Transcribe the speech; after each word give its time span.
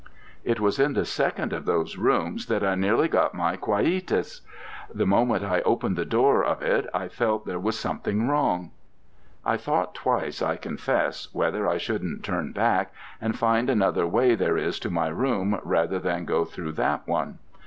It 0.43 0.59
was 0.59 0.79
in 0.79 0.93
the 0.93 1.05
second 1.05 1.53
of 1.53 1.65
those 1.65 1.95
rooms 1.95 2.47
that 2.47 2.63
I 2.63 2.73
nearly 2.73 3.07
got 3.07 3.35
my 3.35 3.55
quietus. 3.55 4.41
The 4.91 5.05
moment 5.05 5.43
I 5.43 5.61
opened 5.61 5.95
the 5.95 6.05
door 6.05 6.43
of 6.43 6.63
it 6.63 6.87
I 6.91 7.07
felt 7.07 7.45
there 7.45 7.59
was 7.59 7.77
something 7.77 8.27
wrong. 8.27 8.71
I 9.45 9.57
thought 9.57 9.93
twice, 9.93 10.41
I 10.41 10.55
confess, 10.55 11.27
whether 11.35 11.69
I 11.69 11.77
shouldn't 11.77 12.23
turn 12.23 12.51
back 12.51 12.91
and 13.21 13.37
find 13.37 13.69
another 13.69 14.07
way 14.07 14.33
there 14.33 14.57
is 14.57 14.79
to 14.79 14.89
my 14.89 15.09
room 15.09 15.59
rather 15.63 15.99
than 15.99 16.25
go 16.25 16.45
through 16.45 16.71
that 16.71 17.07
one. 17.07 17.37